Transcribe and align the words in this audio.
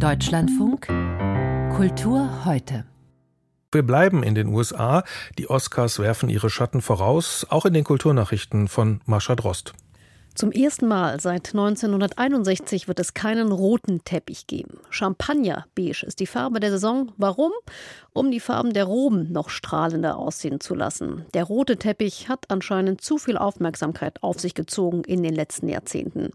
Deutschlandfunk 0.00 0.86
Kultur 1.76 2.44
heute. 2.44 2.84
Wir 3.72 3.82
bleiben 3.84 4.22
in 4.22 4.34
den 4.34 4.46
USA. 4.48 5.02
Die 5.38 5.50
Oscars 5.50 5.98
werfen 5.98 6.28
ihre 6.28 6.50
Schatten 6.50 6.82
voraus, 6.82 7.46
auch 7.50 7.64
in 7.64 7.74
den 7.74 7.82
Kulturnachrichten 7.82 8.68
von 8.68 9.00
Mascha 9.06 9.34
Drost. 9.34 9.74
Zum 10.38 10.52
ersten 10.52 10.86
Mal 10.86 11.18
seit 11.18 11.48
1961 11.48 12.86
wird 12.86 13.00
es 13.00 13.12
keinen 13.12 13.50
roten 13.50 14.04
Teppich 14.04 14.46
geben. 14.46 14.78
Champagner-beige 14.88 16.06
ist 16.06 16.20
die 16.20 16.28
Farbe 16.28 16.60
der 16.60 16.70
Saison. 16.70 17.10
Warum? 17.16 17.50
Um 18.12 18.30
die 18.30 18.38
Farben 18.38 18.72
der 18.72 18.84
Roben 18.84 19.32
noch 19.32 19.48
strahlender 19.48 20.16
aussehen 20.16 20.60
zu 20.60 20.76
lassen. 20.76 21.26
Der 21.34 21.42
rote 21.42 21.76
Teppich 21.76 22.28
hat 22.28 22.44
anscheinend 22.52 23.00
zu 23.00 23.18
viel 23.18 23.36
Aufmerksamkeit 23.36 24.22
auf 24.22 24.38
sich 24.38 24.54
gezogen 24.54 25.02
in 25.02 25.24
den 25.24 25.34
letzten 25.34 25.68
Jahrzehnten. 25.68 26.30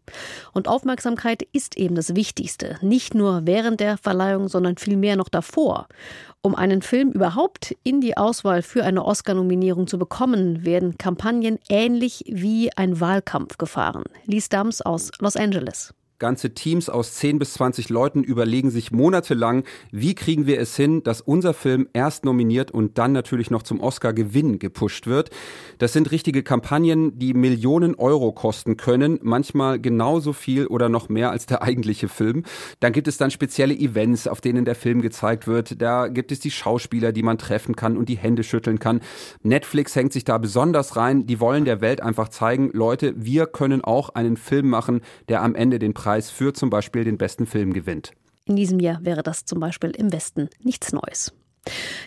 Und 0.52 0.68
Aufmerksamkeit 0.68 1.42
ist 1.54 1.78
eben 1.78 1.96
das 1.96 2.14
Wichtigste. 2.14 2.76
Nicht 2.82 3.16
nur 3.16 3.46
während 3.46 3.80
der 3.80 3.98
Verleihung, 3.98 4.50
sondern 4.50 4.76
vielmehr 4.76 5.16
noch 5.16 5.30
davor. 5.30 5.88
Um 6.46 6.56
einen 6.56 6.82
Film 6.82 7.12
überhaupt 7.12 7.74
in 7.84 8.02
die 8.02 8.18
Auswahl 8.18 8.64
für 8.64 8.84
eine 8.84 9.06
Oscar-Nominierung 9.06 9.88
zu 9.88 9.98
bekommen, 9.98 10.66
werden 10.66 10.98
Kampagnen 10.98 11.58
ähnlich 11.70 12.26
wie 12.28 12.70
ein 12.76 13.00
Wahlkampf 13.00 13.58
gefahren. 13.58 13.93
Lies 14.26 14.50
Dams 14.50 14.82
aus 14.82 15.12
Los 15.20 15.36
Angeles. 15.36 15.94
Ganze 16.24 16.54
Teams 16.54 16.88
aus 16.88 17.16
10 17.16 17.38
bis 17.38 17.52
20 17.56 17.90
Leuten 17.90 18.24
überlegen 18.24 18.72
sich 18.72 18.94
monatelang, 18.94 19.66
wie 19.92 20.16
kriegen 20.16 20.48
wir 20.48 20.58
es 20.58 20.74
hin, 20.74 21.04
dass 21.04 21.20
unser 21.20 21.54
Film 21.54 21.90
erst 21.92 22.24
nominiert 22.24 22.72
und 22.72 22.98
dann 22.98 23.12
natürlich 23.12 23.52
noch 23.52 23.62
zum 23.62 23.82
Oscar-Gewinn 23.82 24.58
gepusht 24.58 25.06
wird. 25.06 25.32
Das 25.80 25.92
sind 25.92 26.12
richtige 26.12 26.42
Kampagnen, 26.42 27.20
die 27.20 27.34
Millionen 27.34 27.96
Euro 27.96 28.32
kosten 28.32 28.78
können, 28.78 29.20
manchmal 29.22 29.82
genauso 29.82 30.32
viel 30.32 30.66
oder 30.68 30.88
noch 30.88 31.10
mehr 31.10 31.30
als 31.30 31.46
der 31.46 31.62
eigentliche 31.62 32.08
Film. 32.08 32.44
Dann 32.80 32.94
gibt 32.94 33.10
es 33.10 33.18
dann 33.18 33.30
spezielle 33.30 33.76
Events, 33.76 34.26
auf 34.26 34.40
denen 34.40 34.64
der 34.64 34.76
Film 34.76 35.02
gezeigt 35.02 35.46
wird. 35.46 35.82
Da 35.82 36.08
gibt 36.08 36.32
es 36.32 36.40
die 36.40 36.52
Schauspieler, 36.52 37.12
die 37.12 37.24
man 37.24 37.38
treffen 37.38 37.76
kann 37.76 37.98
und 37.98 38.08
die 38.08 38.18
Hände 38.18 38.46
schütteln 38.46 38.80
kann. 38.80 39.02
Netflix 39.42 39.94
hängt 39.94 40.14
sich 40.14 40.24
da 40.24 40.38
besonders 40.38 40.96
rein. 40.96 41.26
Die 41.26 41.42
wollen 41.42 41.66
der 41.66 41.82
Welt 41.82 42.00
einfach 42.02 42.30
zeigen, 42.30 42.70
Leute, 42.72 43.14
wir 43.18 43.46
können 43.46 43.84
auch 43.84 44.08
einen 44.12 44.38
Film 44.38 44.70
machen, 44.70 45.02
der 45.28 45.42
am 45.42 45.54
Ende 45.54 45.80
den 45.80 45.94
Preis 45.94 46.13
Preis 46.14 46.30
für 46.30 46.54
zum 46.54 46.70
Beispiel 46.70 47.06
den 47.06 47.18
besten 47.18 47.48
Film 47.48 47.74
gewinnt. 47.74 48.12
In 48.46 48.56
diesem 48.56 48.80
Jahr 48.80 49.04
wäre 49.04 49.24
das 49.24 49.46
zum 49.46 49.60
Beispiel 49.60 49.90
im 49.90 50.12
Westen 50.14 50.48
nichts 50.62 50.94
Neues. 50.94 51.34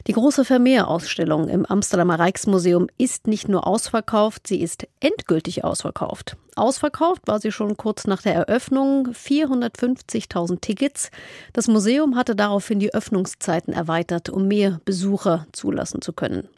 Die 0.06 0.12
große 0.12 0.44
Vermeer-Ausstellung 0.44 1.48
im 1.48 1.66
Amsterdamer 1.66 2.20
Rijksmuseum 2.20 2.86
ist 2.98 3.26
nicht 3.26 3.48
nur 3.48 3.66
ausverkauft, 3.66 4.46
sie 4.46 4.60
ist 4.60 4.86
endgültig 5.00 5.64
ausverkauft. 5.64 6.36
Ausverkauft 6.54 7.22
war 7.26 7.40
sie 7.40 7.50
schon 7.50 7.76
kurz 7.76 8.06
nach 8.06 8.22
der 8.22 8.34
Eröffnung, 8.34 9.08
450.000 9.08 10.60
Tickets. 10.60 11.10
Das 11.52 11.66
Museum 11.66 12.14
hatte 12.14 12.36
daraufhin 12.36 12.78
die 12.78 12.94
Öffnungszeiten 12.94 13.74
erweitert, 13.74 14.28
um 14.30 14.46
mehr 14.46 14.80
Besucher 14.84 15.48
zulassen 15.50 16.00
zu 16.00 16.12
können. 16.12 16.48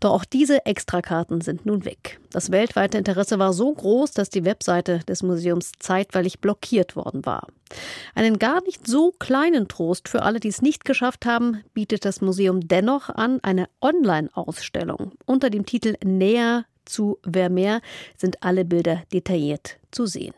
Doch 0.00 0.12
auch 0.12 0.24
diese 0.24 0.66
Extrakarten 0.66 1.40
sind 1.40 1.66
nun 1.66 1.84
weg. 1.84 2.20
Das 2.30 2.50
weltweite 2.50 2.98
Interesse 2.98 3.38
war 3.38 3.52
so 3.52 3.72
groß, 3.72 4.12
dass 4.12 4.30
die 4.30 4.44
Webseite 4.44 5.00
des 5.08 5.22
Museums 5.22 5.72
zeitweilig 5.78 6.40
blockiert 6.40 6.96
worden 6.96 7.26
war. 7.26 7.48
Einen 8.14 8.38
gar 8.38 8.62
nicht 8.62 8.86
so 8.86 9.12
kleinen 9.18 9.68
Trost 9.68 10.08
für 10.08 10.22
alle, 10.22 10.40
die 10.40 10.48
es 10.48 10.62
nicht 10.62 10.84
geschafft 10.84 11.26
haben, 11.26 11.62
bietet 11.74 12.04
das 12.04 12.20
Museum 12.20 12.68
dennoch 12.68 13.08
an 13.08 13.40
eine 13.42 13.68
Online-Ausstellung. 13.80 15.12
Unter 15.24 15.50
dem 15.50 15.66
Titel 15.66 15.94
Näher 16.04 16.64
zu 16.84 17.18
Vermeer 17.30 17.80
sind 18.16 18.42
alle 18.42 18.64
Bilder 18.64 19.02
detailliert 19.12 19.78
zu 19.90 20.06
sehen. 20.06 20.34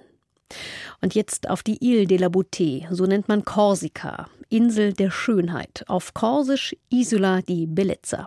Und 1.00 1.14
jetzt 1.14 1.48
auf 1.50 1.62
die 1.62 1.78
Ile 1.84 2.06
de 2.06 2.18
la 2.18 2.28
Beauté, 2.28 2.86
so 2.91 3.04
nennt 3.04 3.28
man 3.28 3.44
Korsika, 3.44 4.28
Insel 4.48 4.92
der 4.92 5.10
Schönheit, 5.10 5.84
auf 5.88 6.14
Korsisch 6.14 6.74
Isola 6.88 7.42
di 7.42 7.66
Bellezza. 7.66 8.27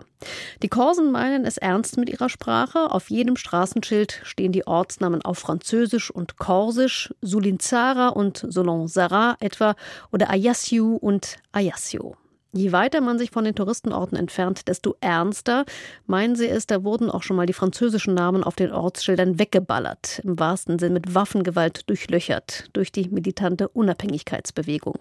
Die 0.62 0.68
Korsen 0.68 1.10
meinen 1.10 1.44
es 1.44 1.58
ernst 1.58 1.96
mit 1.96 2.08
ihrer 2.08 2.28
Sprache. 2.28 2.90
Auf 2.92 3.10
jedem 3.10 3.36
Straßenschild 3.36 4.20
stehen 4.22 4.52
die 4.52 4.66
Ortsnamen 4.66 5.22
auf 5.22 5.38
Französisch 5.38 6.10
und 6.10 6.36
Korsisch, 6.38 7.12
Sulinzara 7.22 8.08
und 8.08 8.46
Solonsara 8.48 9.36
etwa 9.40 9.74
oder 10.12 10.30
Ajaccio 10.30 10.94
und 10.94 11.38
Ajaccio. 11.50 12.16
Je 12.54 12.70
weiter 12.70 13.00
man 13.00 13.18
sich 13.18 13.30
von 13.30 13.44
den 13.44 13.54
Touristenorten 13.54 14.18
entfernt, 14.18 14.68
desto 14.68 14.94
ernster 15.00 15.64
meinen 16.06 16.36
sie 16.36 16.48
es, 16.48 16.66
da 16.66 16.84
wurden 16.84 17.10
auch 17.10 17.22
schon 17.22 17.36
mal 17.36 17.46
die 17.46 17.54
französischen 17.54 18.12
Namen 18.12 18.44
auf 18.44 18.56
den 18.56 18.72
Ortsschildern 18.72 19.38
weggeballert, 19.38 20.20
im 20.22 20.38
wahrsten 20.38 20.78
Sinn 20.78 20.92
mit 20.92 21.14
Waffengewalt 21.14 21.88
durchlöchert 21.88 22.68
durch 22.74 22.92
die 22.92 23.08
militante 23.08 23.68
Unabhängigkeitsbewegung. 23.68 24.96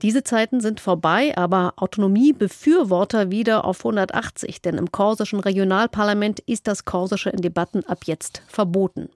Diese 0.00 0.22
Zeiten 0.22 0.60
sind 0.60 0.80
vorbei, 0.80 1.36
aber 1.36 1.74
Autonomiebefürworter 1.76 3.30
wieder 3.30 3.64
auf 3.64 3.80
180, 3.80 4.62
denn 4.62 4.78
im 4.78 4.92
korsischen 4.92 5.40
Regionalparlament 5.40 6.40
ist 6.40 6.66
das 6.66 6.84
Korsische 6.84 7.30
in 7.30 7.42
Debatten 7.42 7.84
ab 7.84 8.04
jetzt 8.04 8.42
verboten. 8.46 9.10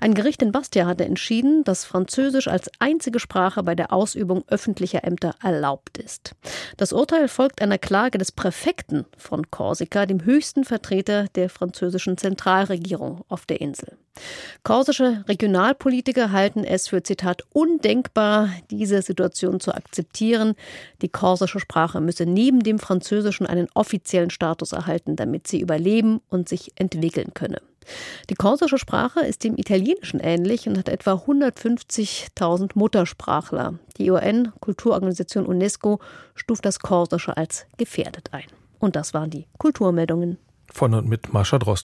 Ein 0.00 0.14
Gericht 0.14 0.42
in 0.42 0.52
Bastia 0.52 0.86
hatte 0.86 1.04
entschieden, 1.04 1.64
dass 1.64 1.84
Französisch 1.84 2.48
als 2.48 2.70
einzige 2.80 3.20
Sprache 3.20 3.62
bei 3.62 3.74
der 3.74 3.92
Ausübung 3.92 4.44
öffentlicher 4.48 5.04
Ämter 5.04 5.34
erlaubt 5.42 5.98
ist. 5.98 6.34
Das 6.76 6.92
Urteil 6.98 7.28
folgt 7.28 7.62
einer 7.62 7.78
Klage 7.78 8.18
des 8.18 8.32
Präfekten 8.32 9.06
von 9.16 9.52
Korsika, 9.52 10.04
dem 10.04 10.24
höchsten 10.24 10.64
Vertreter 10.64 11.26
der 11.36 11.48
französischen 11.48 12.18
Zentralregierung 12.18 13.24
auf 13.28 13.46
der 13.46 13.60
Insel. 13.60 13.96
Korsische 14.64 15.24
Regionalpolitiker 15.28 16.32
halten 16.32 16.64
es 16.64 16.88
für 16.88 17.04
Zitat 17.04 17.44
undenkbar, 17.52 18.50
diese 18.72 19.00
Situation 19.02 19.60
zu 19.60 19.72
akzeptieren. 19.72 20.56
Die 21.00 21.08
korsische 21.08 21.60
Sprache 21.60 22.00
müsse 22.00 22.26
neben 22.26 22.64
dem 22.64 22.80
Französischen 22.80 23.46
einen 23.46 23.68
offiziellen 23.74 24.30
Status 24.30 24.72
erhalten, 24.72 25.14
damit 25.14 25.46
sie 25.46 25.60
überleben 25.60 26.20
und 26.28 26.48
sich 26.48 26.72
entwickeln 26.74 27.32
könne. 27.32 27.60
Die 28.30 28.34
korsische 28.34 28.78
Sprache 28.78 29.20
ist 29.20 29.44
dem 29.44 29.56
Italienischen 29.56 30.20
ähnlich 30.20 30.68
und 30.68 30.78
hat 30.78 30.88
etwa 30.88 31.14
150.000 31.14 32.72
Muttersprachler. 32.74 33.78
Die 33.98 34.10
UN-Kulturorganisation 34.10 35.46
UNESCO 35.46 36.00
stuft 36.34 36.64
das 36.64 36.80
Korsische 36.80 37.36
als 37.36 37.66
gefährdet 37.76 38.28
ein. 38.32 38.46
Und 38.78 38.96
das 38.96 39.14
waren 39.14 39.30
die 39.30 39.46
Kulturmeldungen. 39.58 40.38
Von 40.70 40.94
und 40.94 41.08
mit 41.08 41.32
Marsha 41.32 41.58
Drost. 41.58 41.86